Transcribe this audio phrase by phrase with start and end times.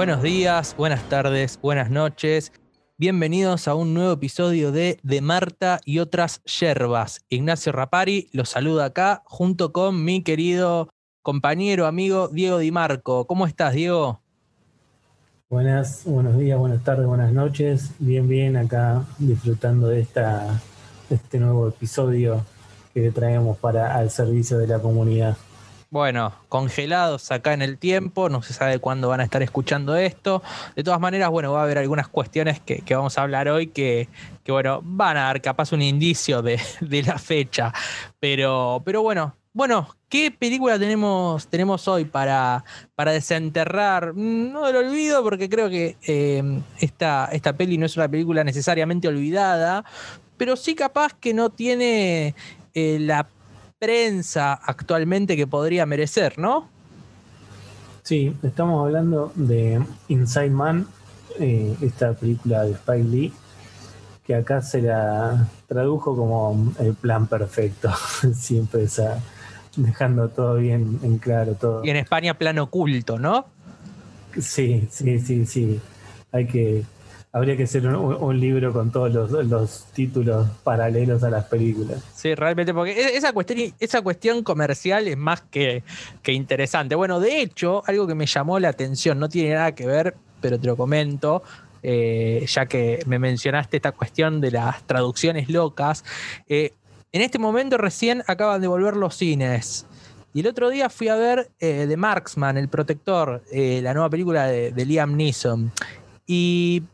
[0.00, 2.52] Buenos días, buenas tardes, buenas noches.
[2.96, 7.20] Bienvenidos a un nuevo episodio de De Marta y otras yerbas.
[7.28, 10.88] Ignacio Rapari los saluda acá junto con mi querido
[11.20, 13.26] compañero, amigo Diego Di Marco.
[13.26, 14.22] ¿Cómo estás, Diego?
[15.50, 17.90] Buenas, buenos días, buenas tardes, buenas noches.
[17.98, 20.62] Bien, bien, acá disfrutando de esta,
[21.10, 22.42] este nuevo episodio
[22.94, 25.36] que traemos para al servicio de la comunidad.
[25.92, 30.40] Bueno, congelados acá en el tiempo, no se sabe cuándo van a estar escuchando esto.
[30.76, 34.08] De todas maneras, bueno, va a haber algunas cuestiones que, vamos a hablar hoy que,
[34.46, 36.60] bueno, van a dar capaz un indicio de,
[37.04, 37.74] la fecha.
[38.20, 44.12] Pero, pero bueno, bueno, ¿qué película tenemos, tenemos hoy para, para desenterrar?
[44.14, 48.44] Mm, no del olvido, porque creo que eh, esta, esta peli no es una película
[48.44, 49.84] necesariamente olvidada,
[50.36, 52.36] pero sí capaz que no tiene
[52.74, 53.26] eh, la
[53.80, 56.68] prensa actualmente que podría merecer, ¿no?
[58.02, 60.86] Sí, estamos hablando de Inside Man,
[61.38, 63.32] eh, esta película de Spike Lee,
[64.24, 67.90] que acá se la tradujo como el plan perfecto,
[68.34, 68.86] siempre
[69.76, 71.84] dejando todo bien en claro todo.
[71.84, 73.46] Y en España plan oculto, ¿no?
[74.38, 75.80] Sí, sí, sí, sí.
[76.32, 76.84] Hay que
[77.32, 82.02] habría que hacer un, libro con todos los, títulos paralelos a las películas.
[82.14, 85.84] Sí, realmente, porque e, esa cuestión, esa cuestión comercial es más que,
[86.22, 86.94] que interesante.
[86.94, 90.58] Bueno, de hecho, algo que me llamó la atención, no tiene nada que ver, pero
[90.58, 91.42] te lo comento,
[91.82, 96.04] eh, ya que me mencionaste esta cuestión de las traducciones locas.
[96.48, 96.72] Eh,
[97.12, 99.86] en este momento recién acaban de volver los cines.
[100.32, 104.46] Y el otro día fui a ver eh, The Marksman, El Protector, la nueva película
[104.46, 105.72] de, de Liam Neeson.
[106.24, 106.84] Y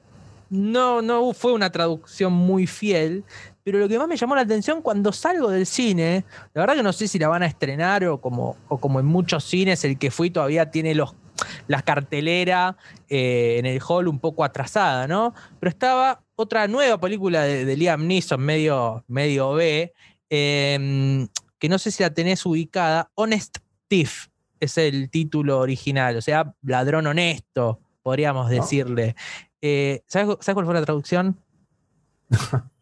[0.51, 3.25] no, no fue una traducción muy fiel,
[3.65, 6.83] pero lo que más me llamó la atención cuando salgo del cine, la verdad que
[6.83, 9.99] no sé si la van a estrenar o como, o como en muchos cines el
[9.99, 11.15] que fui todavía tiene los,
[11.67, 12.77] la cartelera
[13.09, 15.35] eh, en el hall un poco atrasada, ¿no?
[15.59, 19.93] Pero estaba otra nueva película de, Liam Neeson, medio, medio B,
[20.31, 21.27] em,
[21.59, 24.29] que no sé si la tenés ubicada, Honest Thief
[24.61, 29.17] es el título original, o sea, ladrón honesto, podríamos decirle.
[29.63, 31.39] Eh, ¿sabes, cuál fue la traducción?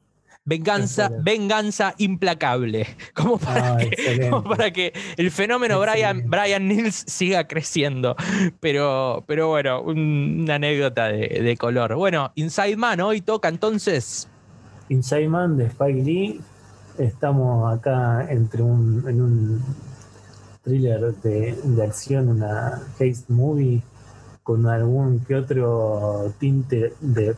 [0.47, 2.87] Venganza, venganza implacable.
[3.15, 8.15] Como para, ah, que, para, que, el fenómeno Brian, Brian Nils siga creciendo.
[8.61, 11.95] Pero, pero bueno, una anécdota de, color.
[11.95, 14.29] Bueno, Inside Man hoy toca entonces.
[14.91, 16.41] Inside Man de Spike Lee.
[16.99, 19.65] Estamos acá entre un, en un
[20.63, 23.83] thriller de, de acción, una haste movie
[24.45, 27.35] con algún que otro tinte de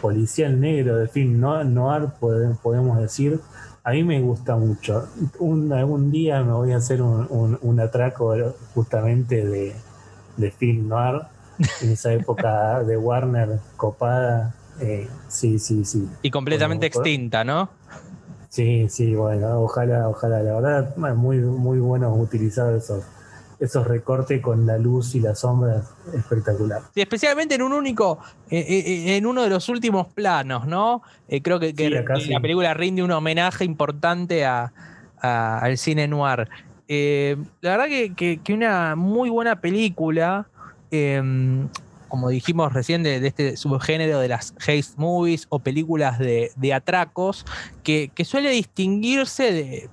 [0.00, 3.40] policial negro, de film no, noir, podemos decir.
[3.84, 5.08] A mí me gusta mucho.
[5.38, 8.34] Un, algún día me voy a hacer un, atraco
[8.74, 9.74] justamente de,
[10.36, 11.22] de film noir,
[11.82, 14.54] en esa época de Warner copada.
[14.80, 16.08] Eh, sí, sí, sí.
[16.22, 17.68] Y completamente extinta, ¿no?
[18.48, 20.42] Sí, sí, bueno, ojalá, ojalá.
[20.42, 23.04] La verdad, muy, muy bueno utilizar esos
[23.60, 26.82] esos recortes con la luz y las sombras espectacular.
[26.94, 28.18] Sí, especialmente en un único,
[28.50, 31.02] eh, eh, eh, en uno de los últimos planos, ¿no?
[31.42, 31.72] creo que,
[32.28, 36.48] la película rinde un homenaje importante al cine noir.
[36.88, 37.86] la verdad
[38.16, 40.48] que, una muy buena película,
[40.90, 41.68] em,
[42.08, 47.44] como dijimos recién, de, este subgénero de las haste movies o películas de, atracos,
[47.82, 49.90] que, que suele distinguirse de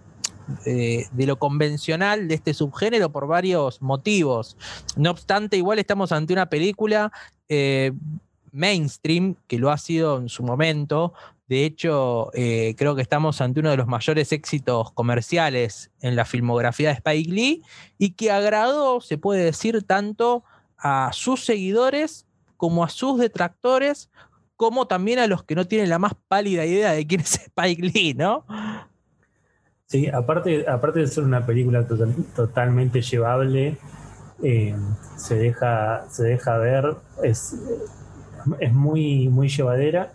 [0.64, 4.58] de, lo convencional de este subgénero por varios motivos.
[4.96, 7.12] No obstante, igual estamos ante una película
[7.50, 7.92] eh,
[8.52, 11.14] mainstream, que lo ha sido en su momento.
[11.48, 16.26] De hecho, eh, creo que estamos ante uno de los mayores éxitos comerciales en la
[16.26, 17.62] filmografía de Spike Lee
[17.98, 20.44] y que agradó, se puede decir, tanto
[20.78, 22.26] a sus seguidores
[22.58, 24.10] como a sus detractores,
[24.56, 27.82] como también a los que no tienen la más pálida idea de quién es Spike
[27.82, 28.46] Lee, ¿no?
[29.88, 31.88] Sí, aparte, aparte de ser una película
[32.36, 33.78] totalmente llevable,
[34.42, 34.76] eh,
[35.16, 37.56] se, deja, se deja ver, es,
[38.60, 40.12] es muy, muy llevadera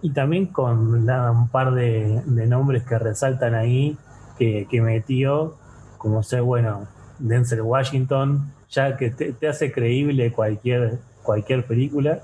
[0.00, 3.98] y también con un par de, nombres que resaltan ahí
[4.38, 5.56] que, metió,
[5.98, 6.86] como ser, bueno,
[7.18, 12.22] Denzel Washington, ya que te, hace creíble cualquier, cualquier película.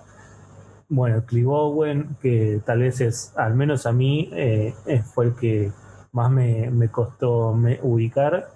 [0.88, 4.75] Bueno, Clive Owen, que tal vez es, al menos a mí, eh,
[5.15, 5.73] fue el que
[6.12, 8.49] más me, me costó me ubicar.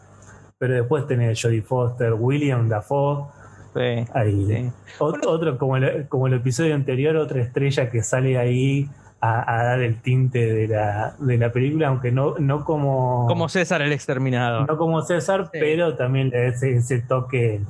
[0.59, 3.27] Pero después tenés Jodie Foster, William Dafoe.
[3.75, 4.73] Sí, ahí.
[4.99, 8.89] Otro, como, el, como el episodio anterior, otra estrella que sale ahí
[9.21, 13.27] a, dar el tinte de la, de la película, aunque no, no como.
[13.27, 14.67] Como César el exterminado.
[14.67, 17.63] No como César, pero también ese, ese toque.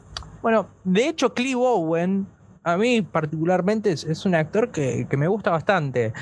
[0.43, 2.27] Bueno, de hecho, Clive Owen
[2.65, 6.13] a mí particularmente es, un actor que, me gusta bastante.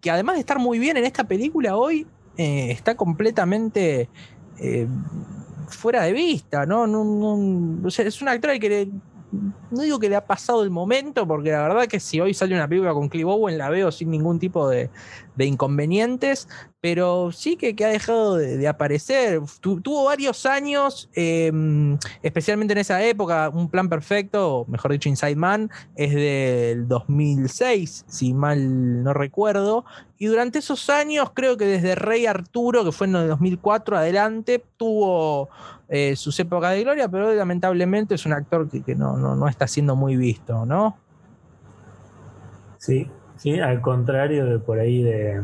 [0.00, 4.08] Que además de estar muy bien en esta película hoy, eh, está completamente
[4.58, 4.86] eh,
[5.68, 6.84] fuera de vista, ¿no?
[7.88, 8.88] es un actor al que
[9.70, 12.54] no digo que le ha pasado el momento, porque la verdad que si hoy sale
[12.54, 14.90] una película con Clive Owen la veo sin ningún tipo de,
[15.38, 16.48] inconvenientes,
[16.80, 19.40] pero sí que, ha dejado de, aparecer.
[19.60, 25.70] tuvo varios años, em, especialmente en esa época, un plan perfecto, mejor dicho, Inside Man,
[25.96, 29.84] es del 2006, si mal no recuerdo,
[30.18, 34.64] y durante esos años, creo que desde Rey Arturo, que fue en el 2004 adelante,
[34.76, 35.48] tuvo
[35.88, 39.96] eh, sus épocas de gloria, pero lamentablemente es un actor que, no, no, está siendo
[39.96, 40.96] muy visto, ¿no?
[42.78, 45.42] Sí, sí, al contrario de por ahí de,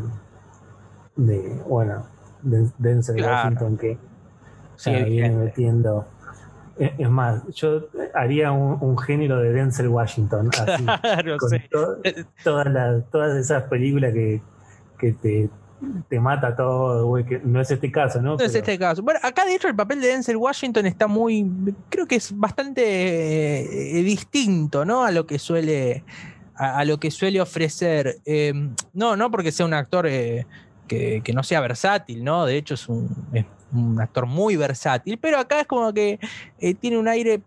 [1.17, 2.07] de bueno,
[2.43, 3.99] de Denzel Washington que
[4.77, 6.07] sí, viene metiendo.
[6.79, 10.87] Es más, yo haría un, género de Denzel Washington, así,
[11.39, 11.51] con
[12.43, 14.41] todas, todas esas películas que,
[14.99, 15.51] que te
[16.09, 18.37] te mata todo, güey, que no es este caso, ¿no?
[18.37, 19.03] No es este caso.
[19.03, 21.51] Bueno, acá de hecho el papel de Denzel Washington está muy,
[21.89, 25.05] creo que es bastante eh, distinto, ¿no?
[25.05, 26.05] A lo que suele,
[26.61, 28.21] a, lo que suele ofrecer.
[28.25, 30.47] Em, no, no porque sea un actor eh,
[30.87, 32.45] que, no sea versátil, ¿no?
[32.45, 33.09] De hecho es un,
[34.01, 36.19] actor muy versátil, pero acá es como que
[36.59, 37.41] eh, tiene un aire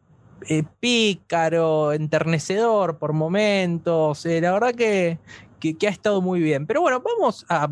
[0.80, 4.26] pícaro, enternecedor por momentos.
[4.26, 5.20] la verdad que,
[5.60, 6.66] que, ha estado muy bien.
[6.66, 7.70] Pero bueno, vamos a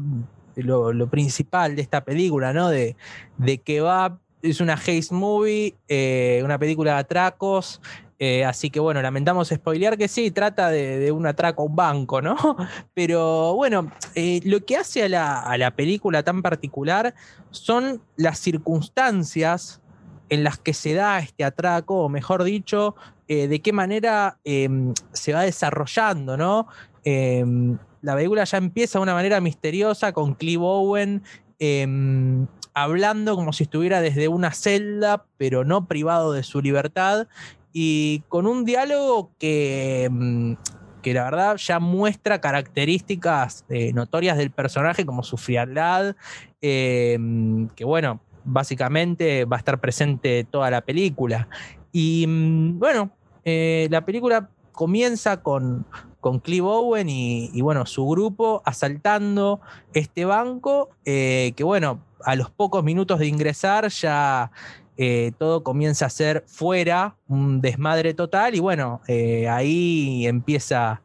[0.56, 2.70] lo, principal de esta película, ¿no?
[2.70, 2.96] De,
[3.38, 7.82] de que va, es una haze movie, eh, una película de atracos.
[8.24, 12.22] Eh, así que bueno, lamentamos spoilear que sí, trata de, un atraco a un banco,
[12.22, 12.36] ¿no?
[12.94, 17.16] Pero bueno, eh, lo que hace a la, película tan particular
[17.50, 19.82] son las circunstancias
[20.30, 22.96] en las que se da este atraco, o mejor dicho,
[23.28, 26.68] de qué manera em, se va desarrollando, ¿no?
[27.04, 31.24] Em, la película ya empieza de una manera misteriosa con Clive Owen
[31.58, 37.28] em, hablando como si estuviera desde una celda, pero no privado de su libertad,
[37.74, 40.58] y con un diálogo que, em,
[41.02, 46.16] que la verdad ya muestra características eh, notorias del personaje, como su frialdad,
[46.62, 51.48] em, que bueno, básicamente va a estar presente toda la película.
[51.92, 52.26] Y
[52.74, 53.12] bueno,
[53.44, 55.86] eh, la película comienza con,
[56.20, 59.60] con Clive Owen y, bueno, su grupo asaltando
[59.94, 64.52] este banco, eh, que bueno, a los pocos minutos de ingresar ya
[64.98, 71.02] eh, todo comienza a ser fuera, un desmadre total, y bueno, eh, ahí empieza,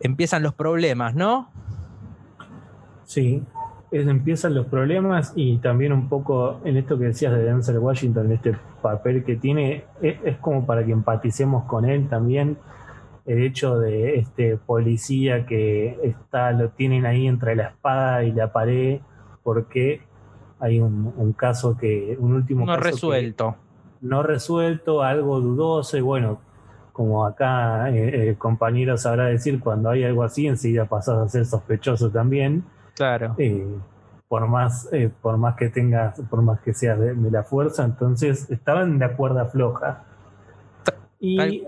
[0.00, 1.50] empiezan los problemas, ¿no?
[3.04, 3.42] Sí,
[3.90, 8.56] empiezan los problemas y también un poco en esto que decías de Denzel Washington, este
[8.82, 12.58] papel que tiene, es como para que empaticemos con él también
[13.28, 18.52] el hecho de este policía que está, lo tienen ahí entre la espada y la
[18.52, 19.00] pared,
[19.42, 20.00] porque
[20.60, 23.56] hay un, caso que, un último no resuelto.
[24.00, 26.40] No resuelto, algo dudoso, y bueno,
[26.92, 31.46] como acá eh, el compañero sabrá decir, cuando hay algo así, enseguida pasas a ser
[31.46, 32.64] sospechoso también.
[32.94, 33.34] Claro.
[33.38, 33.66] Eh,
[34.28, 38.50] por más, eh, por más que tengas, por más que seas de, la fuerza, entonces
[38.50, 40.04] estaban de cuerda floja.
[41.20, 41.64] Y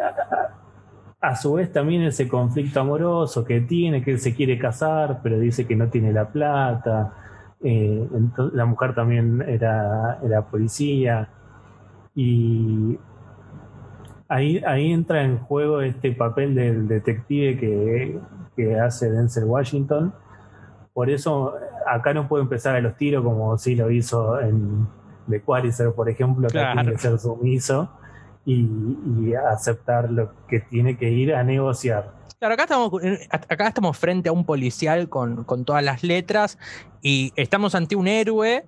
[1.21, 5.39] a su vez también ese conflicto amoroso que tiene, que él se quiere casar, pero
[5.39, 7.13] dice que no tiene la plata.
[7.63, 8.09] Eh,
[8.53, 11.29] la mujer también era, era policía.
[12.15, 12.99] Y
[14.29, 18.21] ahí, ahí entra en juego este papel del detective que,
[18.79, 20.13] hace Denzel Washington.
[20.93, 21.55] Por eso
[21.87, 24.87] acá no puede empezar a los tiros como si lo hizo en
[25.31, 27.89] The Quarizer, por ejemplo, que tiene que ser sumiso
[28.45, 32.20] y, aceptar lo que tiene que ir a negociar.
[32.41, 32.91] Claro, acá estamos,
[33.31, 36.57] acá estamos frente a un policial con, con todas las letras
[37.03, 38.65] y estamos ante un héroe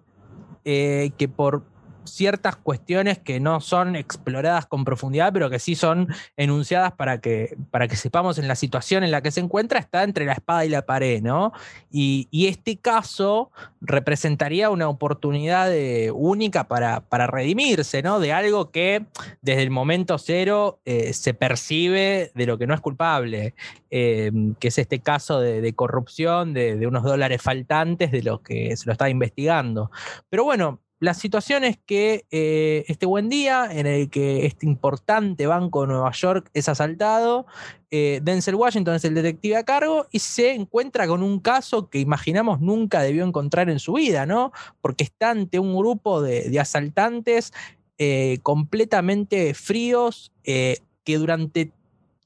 [0.67, 1.64] eh, que por
[2.04, 7.56] ciertas cuestiones que no son exploradas con profundidad, pero que sí son enunciadas para que,
[7.71, 10.64] para que sepamos en la situación en la que se encuentra, está entre la espada
[10.64, 11.52] y la pared, ¿no?
[11.90, 15.71] Y, este caso representaría una oportunidad
[16.12, 18.18] única para, para, redimirse, ¿no?
[18.21, 19.06] De algo que
[19.40, 23.54] desde el momento cero eh, se percibe de lo que no es culpable,
[23.90, 28.76] eh, que es este caso de, corrupción, de, de unos dólares faltantes de los que
[28.76, 29.90] se lo está investigando.
[30.28, 35.49] Pero bueno, la situación es que eh, este buen día en el que este importante
[35.49, 37.44] banco de Nueva York es asaltado,
[37.90, 41.99] eh, Denzel Washington es el detective a cargo y se encuentra con un caso que
[41.99, 44.52] imaginamos nunca debió encontrar en su vida, ¿no?
[44.80, 47.52] Porque está ante un grupo de, asaltantes
[47.99, 51.73] eh, completamente fríos que durante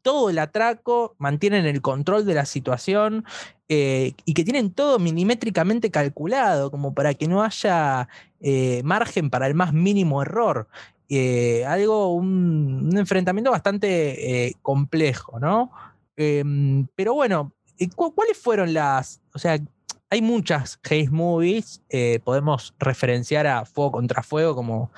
[0.07, 3.25] todo el atraco, mantienen el control de la situación
[3.69, 8.09] eh, y que tienen todo milimétricamente calculado, como para que no haya
[8.41, 10.69] eh, margen para el más mínimo error.
[11.67, 15.71] algo, un, enfrentamiento bastante complejo, ¿no?
[16.17, 17.53] Em, pero bueno,
[17.95, 19.59] ¿cuáles fueron las, o sea,
[20.11, 21.83] hay muchas Haze Movies.
[21.89, 24.91] Eh, podemos referenciar a Fuego contra Fuego como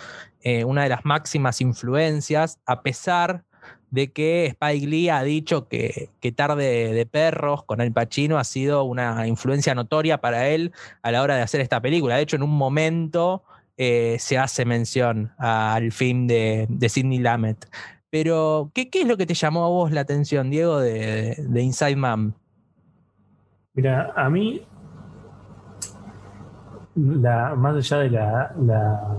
[0.42, 3.44] eh, una de las máximas influencias, a pesar
[3.90, 8.84] de que Spike Lee ha dicho que, Tarde de Perros con El Pacino ha sido
[8.84, 12.16] una influencia notoria para él a la hora de hacer esta película.
[12.16, 13.42] De hecho, en un momento
[13.76, 17.68] eh, se hace mención al film de, de Sidney Lamet.
[18.10, 21.96] Pero, ¿qué, es lo que te llamó a vos la atención, Diego, de, de Inside
[21.96, 22.34] Man?
[23.74, 24.66] Mira, a mí
[26.98, 29.16] más allá de la, la,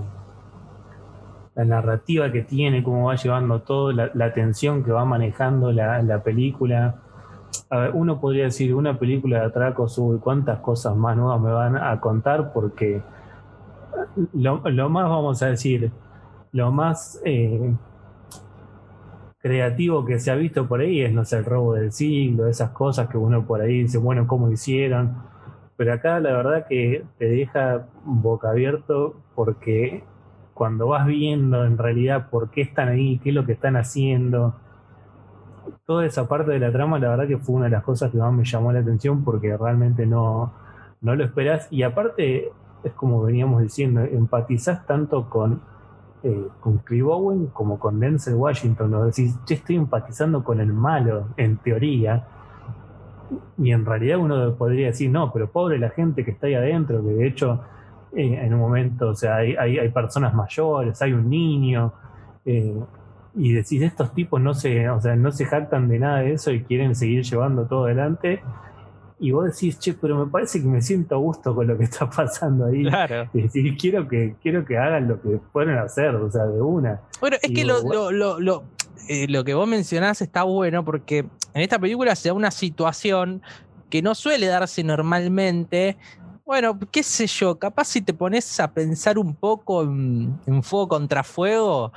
[1.64, 6.96] narrativa que tiene, cómo va llevando todo, la, la tensión que va manejando la, película.
[7.94, 12.00] uno podría decir, una película de atracos, uy, cuántas cosas más nuevas me van a
[12.00, 13.02] contar, porque
[14.32, 15.90] lo, más, vamos a decir,
[16.52, 17.74] lo más eh,
[19.38, 22.70] creativo que se ha visto por ahí es, no sé, el robo del siglo, esas
[22.70, 25.30] cosas que uno por ahí dice, bueno, ¿cómo hicieron?
[25.80, 30.04] pero acá la verdad que te deja boca abierto porque
[30.60, 34.56] cuando vas viendo en realidad por qué están ahí, qué es lo que están haciendo,
[35.86, 38.18] toda esa parte de la trama, la verdad que fue una de las cosas que
[38.18, 40.52] más me llamó la atención porque realmente no,
[41.00, 41.66] no lo esperás.
[41.70, 42.52] Y aparte,
[42.84, 45.62] es como veníamos diciendo, empatizás tanto con,
[46.24, 48.90] eh, con Clive Owen como con Denzel Washington.
[48.90, 49.06] ¿no?
[49.06, 52.26] Decís, yo estoy empatizando con el malo, en teoría
[53.56, 57.02] y en realidad uno podría decir, no, pero pobre la gente que está ahí adentro,
[57.02, 57.62] que de hecho
[58.16, 61.92] eh, en un momento, o sea, hay, hay, personas mayores, hay un niño,
[62.44, 62.74] eh,
[63.34, 66.50] y decís, estos tipos no se, o sea, no se jactan de nada de eso
[66.50, 68.42] y quieren seguir llevando todo adelante.
[69.22, 71.84] Y vos decís, che, pero me parece que me siento a gusto con lo que
[71.84, 72.84] está pasando ahí.
[72.84, 73.28] Claro.
[73.34, 77.00] Y decís, quiero que, quiero que hagan lo que pueden hacer, o sea, de una.
[77.20, 78.64] Bueno, es que lo, lo, lo,
[79.08, 83.42] eh, lo que vos mencionás está bueno porque en esta película se da una situación
[83.90, 85.98] que no suele darse normalmente.
[86.44, 91.22] Bueno, qué sé yo, capaz si te pones a pensar un poco en, fuego contra
[91.22, 91.92] fuego,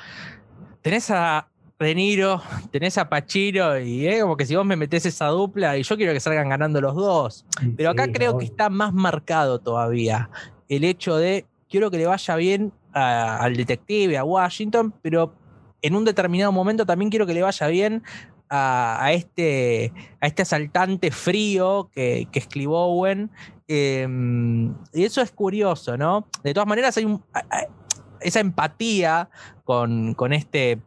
[0.81, 1.47] tenés a
[1.79, 5.77] De Niro, tenés a Pachiro y es como que si vos me metés esa dupla
[5.77, 7.45] y yo quiero que salgan ganando los dos.
[7.75, 10.29] Pero acá creo que está más marcado todavía
[10.69, 15.33] el hecho de quiero que le vaya bien al detective, a Washington, pero
[15.81, 18.03] en un determinado momento también quiero que le vaya bien
[18.49, 23.31] a, este, a este asaltante frío que, que es Clive Owen.
[23.67, 26.27] Em, y eso es curioso, ¿no?
[26.43, 27.19] De todas maneras, hay
[28.21, 29.29] esa empatía
[29.63, 30.79] con, este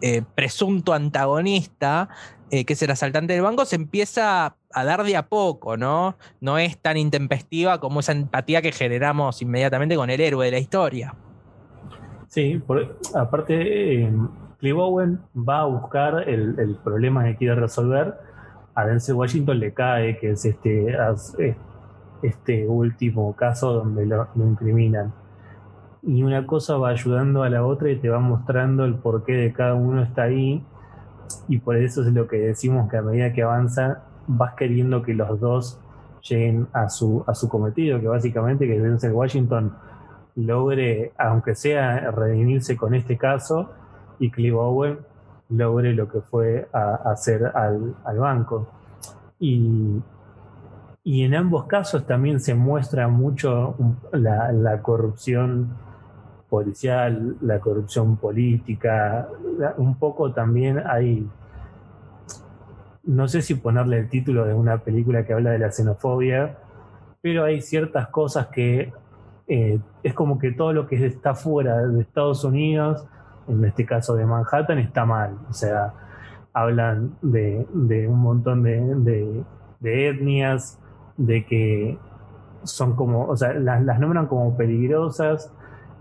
[0.00, 2.08] eh, presunto antagonista,
[2.50, 6.16] eh, que es el asaltante del banco, se empieza a dar de a poco, ¿no?
[6.40, 10.58] No es tan intempestiva como esa empatía que generamos inmediatamente con el héroe de la
[10.58, 11.14] historia.
[12.28, 12.60] Sí,
[13.14, 14.12] aparte, eh,
[14.58, 18.14] Clive Owen va a buscar el, problema que quiere resolver.
[18.74, 20.96] A Denzel Washington le cae que es este,
[22.22, 25.12] este último caso donde lo, incriminan.
[26.02, 29.52] Y una cosa va ayudando a la otra y te va mostrando el porqué de
[29.52, 30.64] cada uno está ahí.
[31.46, 35.14] Y por eso es lo que decimos que a medida que avanza, vas queriendo que
[35.14, 35.80] los dos
[36.28, 39.72] lleguen a su, cometido, que básicamente que Denzel Washington
[40.34, 43.70] logre, aunque sea redimirse con este caso,
[44.18, 44.98] y Clive Owen
[45.50, 48.68] logre lo que fue a, hacer al, banco.
[49.38, 50.02] Y,
[51.04, 53.74] en ambos casos también se muestra mucho
[54.12, 55.74] la, corrupción
[56.50, 59.28] policial, la corrupción política,
[59.78, 61.26] un poco también hay,
[63.04, 66.58] no sé si ponerle el título de una película que habla de la xenofobia,
[67.22, 68.92] pero hay ciertas cosas que
[69.46, 73.06] eh, es como que todo lo que está fuera de Estados Unidos,
[73.48, 75.38] en este caso de Manhattan, está mal.
[75.48, 75.92] O sea,
[76.52, 77.66] hablan de,
[78.08, 79.44] un montón de,
[79.82, 80.78] etnias,
[81.16, 81.98] de que
[82.64, 85.52] son como, o sea, las, nombran como peligrosas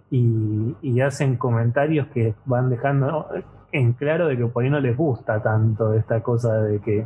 [0.09, 3.27] y, y, hacen comentarios que van dejando
[3.71, 7.05] en claro de que por ahí no les gusta tanto esta cosa de que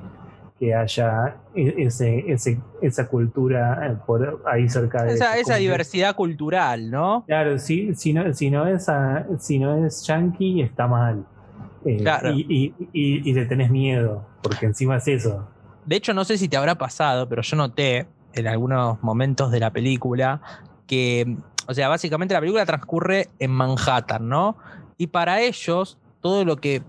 [0.62, 6.16] que haya e-, ese, ese, esa cultura eh, por ahí cerca de esa, esa diversidad
[6.16, 7.24] cultural, ¿no?
[7.26, 8.86] Claro, sí, si no, si no es
[9.40, 11.26] si no es yankee está mal.
[11.84, 12.06] Eh,
[12.48, 15.48] y, y, le tenés miedo, porque encima es eso.
[15.84, 19.60] De hecho, no sé si te habrá pasado, pero yo noté en algunos momentos de
[19.60, 20.42] la película
[20.86, 21.38] que,
[21.68, 24.58] o sea, básicamente la película transcurre en Manhattan, ¿no?
[25.00, 26.84] Y para ellos, todo lo que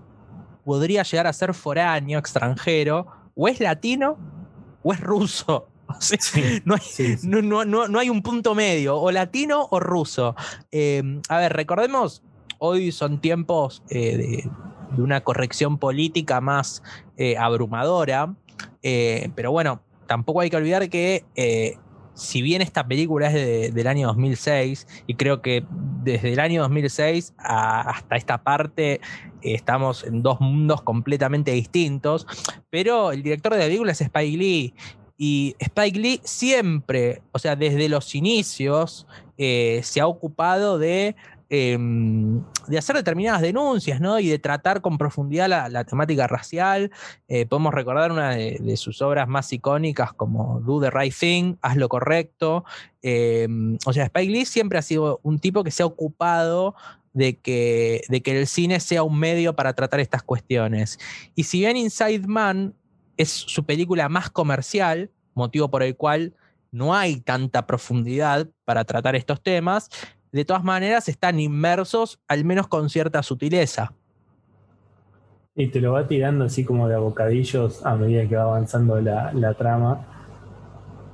[0.63, 4.17] podría llegar a ser foráneo, extranjero, o es latino
[4.83, 5.67] o es ruso.
[6.65, 10.35] no, hay, un punto medio, o latino o ruso.
[10.71, 12.23] Em, a ver, recordemos,
[12.59, 14.49] hoy son tiempos eh,
[14.95, 16.83] de, una corrección política más
[17.17, 18.35] eh, abrumadora,
[18.81, 21.25] eh, pero bueno, tampoco hay que olvidar que
[22.13, 25.65] si bien esta película es del año 2006, y creo que
[26.03, 29.01] desde el año 2006 hasta esta parte
[29.41, 32.27] estamos en dos mundos completamente distintos,
[32.69, 34.73] pero el director de la película es Spike Lee.
[35.17, 41.15] Y Spike Lee siempre, o sea, desde los inicios, eh, se ha ocupado de
[41.55, 44.19] Em, de hacer determinadas denuncias, ¿no?
[44.19, 46.89] Y de tratar con profundidad la, temática racial.
[47.27, 51.77] Eh, podemos recordar una de, sus obras más icónicas como Do the Right Thing, Haz
[51.77, 52.65] lo correcto.
[53.03, 56.73] Em, o sea, Spike Lee siempre ha sido un tipo que se ha ocupado
[57.13, 60.97] de que, de que el cine sea un medio para tratar estas cuestiones.
[61.35, 62.73] Y si bien Inside Man
[63.15, 66.33] es su película más comercial, motivo por el cual
[66.71, 69.91] no hay tanta profundidad para tratar estos temas,
[70.33, 73.93] de todas maneras están inmersos, al menos con cierta sutileza.
[75.55, 79.53] Y te lo va tirando así como de abocadillos a medida que va avanzando la,
[79.53, 80.07] trama,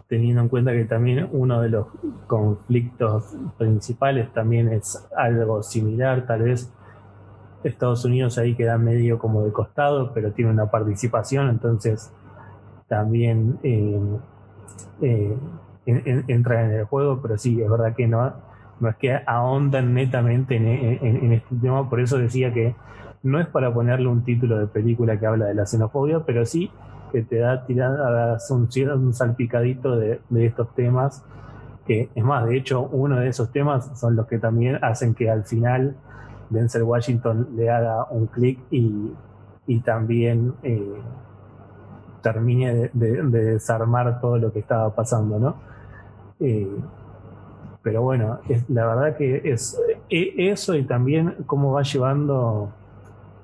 [0.08, 1.88] teniendo en cuenta que también uno de los
[2.28, 6.72] conflictos principales también es algo similar, tal vez
[7.66, 12.10] Estados Unidos ahí queda medio como de costado, pero tiene una participación, entonces
[12.88, 14.00] también eh,
[15.02, 15.38] eh,
[15.86, 18.34] entra en el juego, pero sí, es verdad que no,
[18.80, 22.76] no es que ahondan netamente en, este tema, por eso decía que
[23.24, 26.72] no es para ponerle un título de película que habla de la xenofobia, pero sí
[27.12, 31.24] que te da tiradas un, un salpicadito de, estos temas,
[31.86, 35.30] que es más, de hecho, uno de esos temas son los que también hacen que
[35.30, 35.96] al final
[36.50, 39.12] Denzel Washington le haga un clic y,
[39.86, 41.00] también eh,
[42.24, 45.56] termine de, desarmar todo lo que estaba pasando, ¿no?
[46.40, 46.68] Eh,
[47.90, 49.76] pero bueno, es, la verdad que es
[50.12, 52.72] e, eso y también cómo va llevando,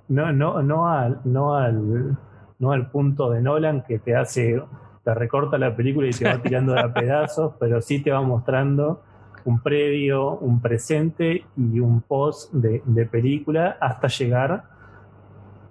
[0.08, 2.16] no, no, no, al, no, al,
[2.60, 4.62] no al punto de Nolan que te hace,
[5.04, 9.02] te recorta la película y te va tirando a pedazos, pero sí te va mostrando
[9.46, 14.66] un previo, un presente y un post de, película hasta llegar,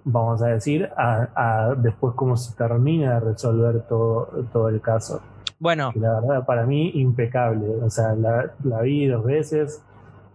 [0.03, 5.21] vamos a decir, a, a después cómo se termina de resolver todo, todo el caso.
[5.59, 5.91] Bueno.
[5.95, 7.67] la verdad, para mí, impecable.
[7.83, 9.83] O sea, la, vi dos veces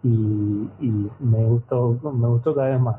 [0.03, 2.97] y, me, gustó, me gustó cada vez más.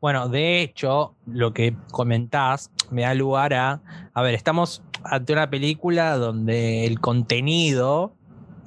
[0.00, 3.80] Bueno, de hecho, lo que comentás me da lugar a.
[4.14, 8.12] A ver, estamos ante una película donde el contenido,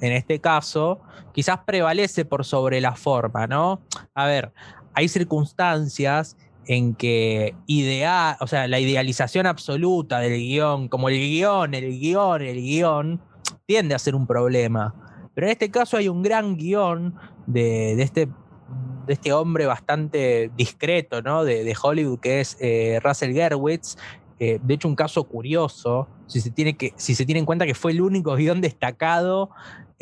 [0.00, 1.00] en este caso,
[1.32, 3.80] quizás prevalece por sobre la forma, ¿no?
[4.14, 4.52] A ver,
[4.94, 6.36] hay circunstancias
[6.70, 12.42] en que idea, o sea, la idealización absoluta del guion, como el guion, el guion,
[12.42, 13.20] el guion,
[13.66, 14.94] tiende a ser un problema.
[15.34, 17.16] Pero en este caso hay un gran guion
[17.48, 18.28] de, este,
[19.08, 21.42] de este hombre bastante discreto, ¿no?
[21.42, 23.96] De, Hollywood, que es eh, Russell Gerwitz.
[24.38, 27.74] De hecho, un caso curioso, si se, tiene que, si se tiene en cuenta que
[27.74, 29.50] fue el único guion destacado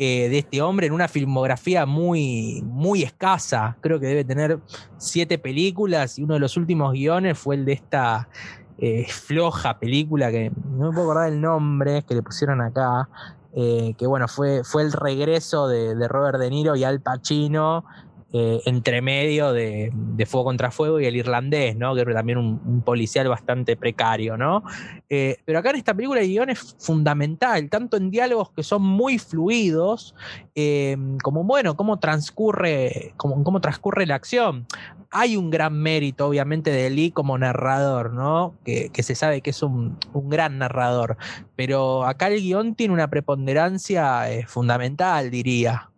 [0.01, 3.75] eh, de este hombre en una filmografía muy, muy escasa.
[3.81, 4.59] Creo que debe tener
[4.97, 8.29] siete películas y uno de los últimos guiones fue el de esta
[8.77, 13.09] eh, floja película que no me puedo acordar el nombre que le pusieron acá.
[13.53, 17.83] Eh, que bueno, fue, fue el regreso de, de Robert De Niro y Al Pacino
[18.31, 19.91] eh, entre medio de,
[20.27, 21.95] Fuego contra Fuego y el irlandés, ¿no?
[21.95, 24.63] Que era también un, policial bastante precario, ¿no?
[25.09, 28.83] Eh, pero acá en esta película el guion es fundamental, tanto en diálogos que son
[28.83, 30.13] muy fluidos,
[30.53, 34.67] eh, como bueno, cómo transcurre, cómo, transcurre la acción.
[35.09, 38.53] Hay un gran mérito, obviamente, de Lee como narrador, ¿no?
[38.63, 41.17] Que, se sabe que es un, un, gran narrador.
[41.55, 45.89] Pero acá el guion tiene una preponderancia fundamental, diría.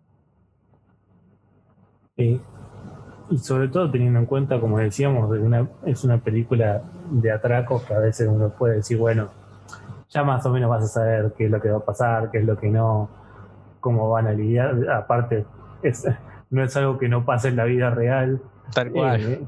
[2.18, 2.42] Y
[3.38, 8.00] sobre todo teniendo en cuenta, como decíamos, una, es una película de atracos que a
[8.00, 9.30] veces uno puede decir, bueno,
[10.10, 12.40] ya más o menos vas a saber qué es lo que va a pasar, qué
[12.40, 13.10] es lo que no,
[13.80, 14.90] cómo van a lidiar.
[14.90, 15.46] Aparte,
[15.82, 16.06] es,
[16.50, 18.42] no es algo que no pase en la vida real.
[18.74, 19.22] Tal cual.
[19.22, 19.48] Eh,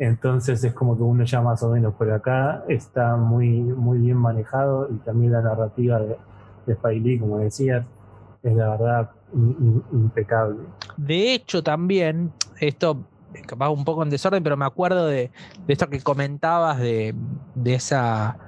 [0.00, 4.16] entonces es como que uno ya más o menos por acá está muy, muy bien
[4.16, 6.16] manejado y también la narrativa de,
[6.66, 7.84] de como decías,
[8.42, 10.58] es la verdad impecable.
[10.96, 13.04] De hecho, también, esto
[13.60, 15.30] va un poco en desorden, pero me acuerdo de,
[15.66, 17.14] esto que comentabas de,
[17.64, 18.47] esa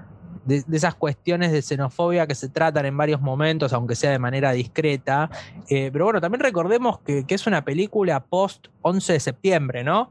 [0.50, 4.52] de, esas cuestiones de xenofobia que se tratan en varios momentos, aunque sea de manera
[4.52, 5.30] discreta.
[5.68, 10.10] Eh, pero bueno, también recordemos que, que, es una película post 11 de septiembre, ¿no?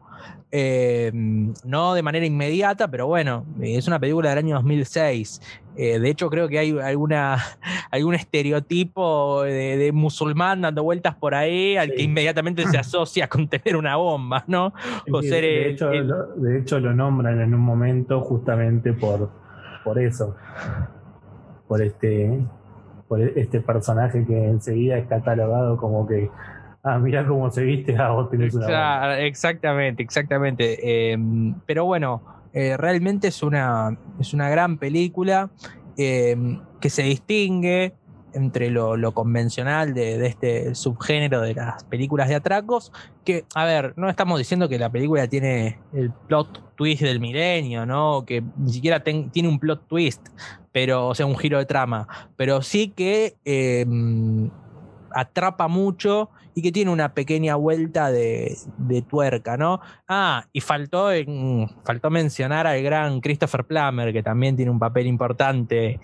[0.51, 5.41] Eh, no de manera inmediata, pero bueno, es una película del año 2006.
[5.77, 7.37] Eh, de hecho, creo que hay alguna,
[7.91, 13.77] algún estereotipo de, musulmán dando vueltas por ahí al que inmediatamente se asocia con tener
[13.77, 14.73] una bomba, ¿no?
[15.05, 19.29] de, hecho, lo, de hecho, lo nombran en un momento justamente por,
[19.83, 20.35] por eso,
[21.67, 22.39] por este,
[23.07, 26.29] por este personaje que enseguida es catalogado como que
[26.83, 29.19] ah, mira cómo se viste, ah, vos tenés una.
[29.19, 31.11] Exactamente, exactamente.
[31.11, 32.21] Em, pero bueno,
[32.53, 35.49] eh, realmente es una, es una gran película
[35.97, 37.93] em, que se distingue
[38.33, 42.91] entre lo, convencional de, este subgénero de las películas de atracos,
[43.25, 47.85] que, a ver, no estamos diciendo que la película tiene el plot twist del milenio,
[47.85, 48.25] ¿no?
[48.25, 50.27] Que ni siquiera tiene un plot twist,
[50.71, 54.49] pero, o sea, un giro de trama, pero sí que em,
[55.11, 58.57] atrapa mucho y que tiene una pequeña vuelta de,
[59.07, 59.79] tuerca, ¿no?
[60.07, 61.09] Ah, y faltó,
[61.85, 65.99] faltó mencionar al gran Christopher Plummer, que también tiene un papel importante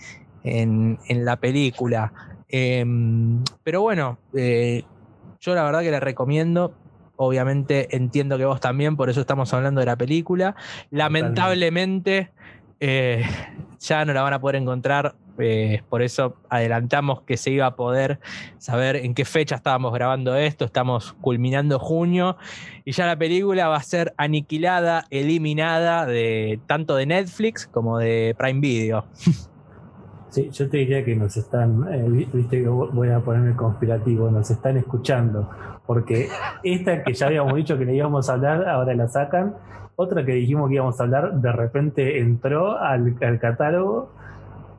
[0.45, 2.13] en, la película.
[2.47, 4.84] Em, pero bueno, eh,
[5.41, 6.73] yo la verdad que le recomiendo.
[7.17, 10.55] Obviamente entiendo que vos también, por eso estamos hablando de la película.
[10.91, 12.31] Lamentablemente,
[12.79, 13.23] eh,
[13.79, 17.75] ya no la van a poder encontrar eh, por eso adelantamos que se iba a
[17.75, 18.19] poder
[18.58, 20.65] saber en qué fecha estábamos grabando esto.
[20.65, 22.38] Estamos culminando junio
[22.86, 28.36] y ya la película va a ser aniquilada, eliminada de tanto de Netflix como de
[28.38, 29.05] Prime Video.
[30.35, 34.51] Sí, yo te diría que nos están, eh, viste que voy a ponerme conspirativo, nos
[34.51, 35.49] están escuchando,
[35.85, 36.27] porque
[36.61, 39.55] esta que ya habíamos dicho que le íbamos a hablar, ahora la sacan.
[39.95, 44.11] Otra que dijimos que íbamos a hablar, de repente entró al, al catálogo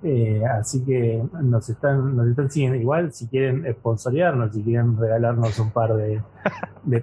[0.02, 5.58] eh, así que nos están, nos están siguiendo igual, si quieren sponsorearnos, si quieren regalarnos
[5.58, 6.22] un par de,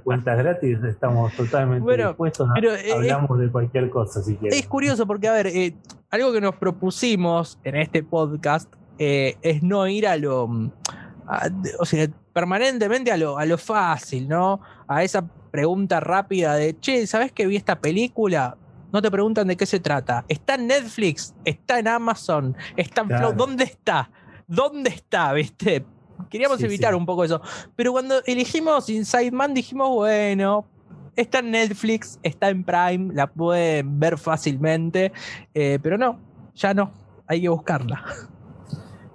[0.04, 4.58] cuentas gratis, estamos totalmente dispuestos a, eh, hablamos de cualquier cosa si quieren.
[4.58, 5.76] Es curioso porque, a ver, eh,
[6.10, 10.50] algo que nos propusimos en este podcast es no ir a lo,
[11.80, 14.62] o sea, permanentemente a lo, a lo fácil, ¿no?
[14.88, 18.58] A esa pregunta rápida de, che, ¿sabes que vi esta película?
[18.94, 20.24] No te preguntan de qué se trata.
[20.30, 23.34] Está en Netflix, está en Amazon, está en Flow.
[23.34, 24.12] ¿Dónde está?
[24.48, 25.34] ¿Dónde está?
[25.34, 25.84] ¿Viste?
[26.30, 27.42] Queríamos evitar un poco eso.
[27.76, 30.66] Pero cuando elegimos Inside Man dijimos, bueno,
[31.16, 35.12] está en Netflix, está en Prime, la pueden ver fácilmente.
[35.56, 36.20] Eh, pero no,
[36.54, 36.92] ya no.
[37.26, 38.04] Hay que buscarla.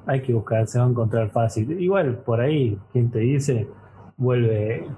[0.07, 1.81] Hay que buscar, se va a encontrar fácil.
[1.81, 3.69] Igual por ahí, quien te dice,
[4.17, 4.89] vuelve,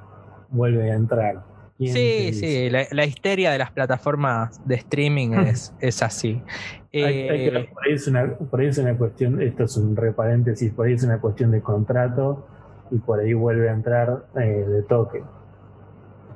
[0.48, 1.49] vuelve a entrar.
[1.86, 6.42] Sí, sí, la, histeria de las plataformas de streaming es, es así.
[6.92, 10.86] Eh, por, ahí es una, por ahí es una cuestión, esto es un reparéntesis, por
[10.86, 12.46] ahí es una cuestión de contrato
[12.90, 15.22] y por ahí vuelve a entrar eh, de toque.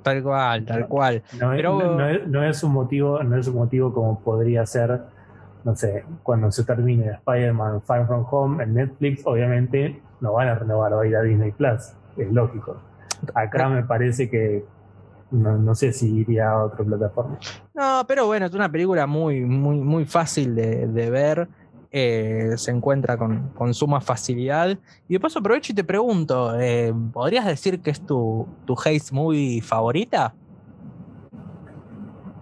[0.02, 1.22] Tal cual, tal cual.
[1.40, 5.00] No, es, no, es, un motivo, no es un motivo como podría ser,
[5.64, 10.54] no sé, cuando se termine Spider-Man Far From Home en Netflix, obviamente no van a
[10.56, 12.76] renovar, va a ir a Disney Plus, es lógico.
[13.34, 14.64] Acá me parece que
[15.34, 17.38] no, sé si iría a otra plataforma.
[17.74, 21.48] No, pero bueno, es una película muy, muy, muy fácil de, ver.
[21.90, 24.76] Eh, se encuentra con, suma facilidad.
[25.08, 29.12] Y de paso aprovecho y te pregunto, eh, ¿podrías decir que es tu, tu Haze
[29.12, 30.34] Movie favorita?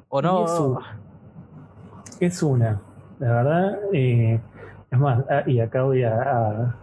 [0.08, 0.78] ¿O no?
[2.20, 2.80] Es, una,
[3.18, 3.78] la verdad.
[3.92, 4.40] Eh,
[4.90, 6.76] es más, ah, y acá voy a,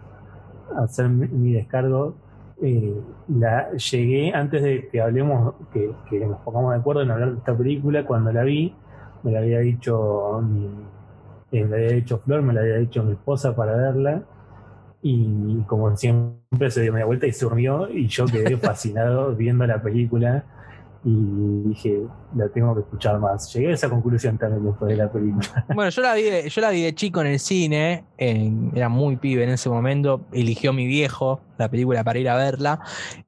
[0.76, 2.14] hacer mi descargo
[2.62, 7.38] eh, la llegué antes de que hablemos, que, nos pongamos de acuerdo en hablar de
[7.38, 8.74] esta película, cuando la vi,
[9.22, 10.42] me la había dicho
[11.52, 14.22] eh, me había dicho Flor, me la había dicho mi esposa para verla,
[15.02, 19.66] y como siempre se dio media vuelta y se durmió, y yo quedé fascinado viendo
[19.66, 20.44] la película
[21.02, 22.02] y dije,
[22.36, 23.52] la tengo que escuchar más.
[23.54, 25.66] Llegué a esa conclusión también después de la película.
[25.74, 29.16] Bueno, yo la vi de, yo la vi de chico en el cine, era muy
[29.16, 32.80] pibe en ese momento, eligió mi viejo la película para ir a verla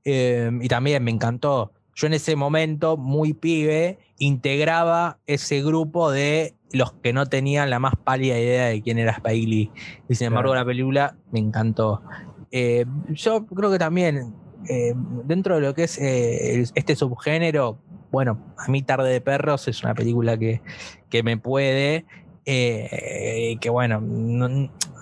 [0.05, 1.73] em, y también me encantó.
[1.95, 7.79] Yo en ese momento, muy pibe, integraba ese grupo de los que no tenían la
[7.79, 9.71] más pálida idea de quién era Spike Lee.
[10.09, 12.03] Y sin embargo, la película me encantó.
[12.51, 14.35] Eh, yo creo que también
[14.69, 14.95] eh,
[15.25, 17.79] dentro de lo que es eh, este subgénero,
[18.11, 20.61] bueno, a mí Tarde de Perros es una película que,
[21.23, 22.05] me puede,
[22.45, 24.01] eh, que bueno,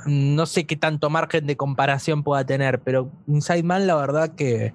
[0.07, 4.73] no, sé qué tanto margen de comparación pueda tener, pero Inside Man la verdad que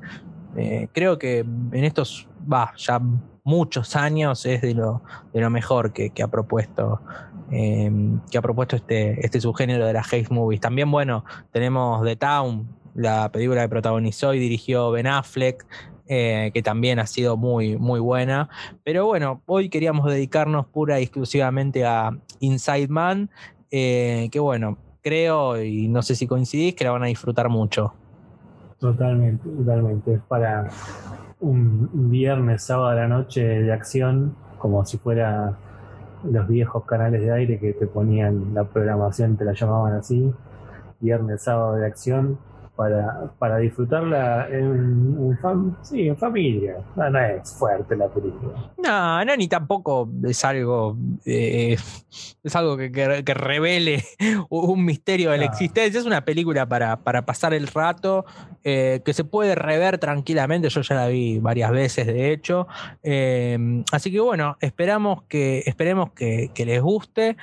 [0.94, 3.02] creo que en estos, va, ya
[3.44, 5.02] muchos años es de lo,
[5.34, 7.02] de lo mejor que, ha propuesto
[7.50, 10.62] que ha propuesto este, este subgénero de las Haze Movies.
[10.62, 15.66] También, bueno, tenemos The Town, la película que protagonizó y dirigió Ben Affleck,
[16.08, 18.50] eh, que también ha sido muy, muy buena.
[18.84, 23.30] Pero bueno, hoy queríamos dedicarnos pura y exclusivamente a Inside Man,
[23.70, 27.94] eh, que bueno, creo, y no sé si coincidís, que la van a disfrutar mucho.
[28.80, 30.14] Totalmente, totalmente.
[30.14, 30.68] Es para
[31.40, 35.58] un viernes, sábado a la noche de acción, como si fuera
[36.24, 40.34] los viejos canales de aire que te ponían la programación, te la llamaban así,
[41.00, 42.40] viernes, sábado de acción,
[42.76, 45.38] para, para disfrutarla en,
[45.82, 46.78] sí, en familia.
[46.96, 48.72] No, es fuerte la película.
[48.78, 51.78] No, no, ni tampoco es algo eh,
[52.44, 54.04] es algo que, que, revele
[54.50, 56.00] un misterio de la existencia.
[56.00, 58.26] Es una película para, para pasar el rato,
[58.64, 60.70] eh, que se puede rever tranquilamente.
[60.70, 62.68] Yo ya la vi varias veces, de hecho.
[63.04, 67.38] Eh, así que bueno, esperamos que, esperemos que, que les guste.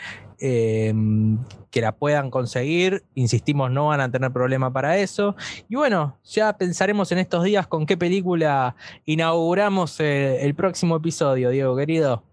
[0.45, 1.39] Em,
[1.71, 3.05] que la puedan conseguir.
[3.15, 5.37] Insistimos, no van a tener problema para eso.
[5.69, 8.75] Y bueno, ya pensaremos en estos días con qué película
[9.05, 12.25] inauguramos eh, el próximo episodio, Diego, querido.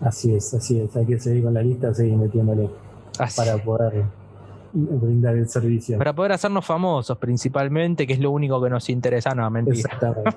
[0.00, 0.96] Así es, así es.
[0.96, 2.68] Hay que seguir con la lista, seguir metiéndole
[3.36, 4.06] para poder
[4.74, 5.98] brindar el servicio.
[5.98, 9.88] Para poder hacernos famosos principalmente, que es lo único que nos interesa, no, mentira.
[9.92, 10.36] Exactamente.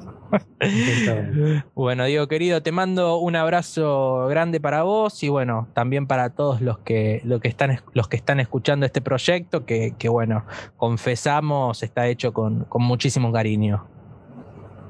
[1.76, 6.62] bueno, Diego querido, te mando un abrazo grande para vos y bueno, también para todos
[6.62, 10.46] los que, que, están, los que están escuchando este proyecto, que, bueno,
[10.78, 13.86] confesamos, está hecho con, con muchísimo cariño.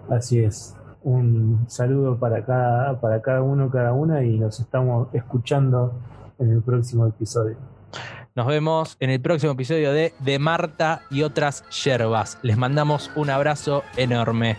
[0.10, 0.76] Así es.
[1.04, 5.94] Un saludo para cada, para cada uno, cada una, y nos estamos escuchando
[6.38, 7.56] en el próximo episodio.
[8.38, 12.38] Nos vemos en el próximo episodio de De Marta y otras yerbas.
[12.44, 14.58] Les mandamos un abrazo enorme.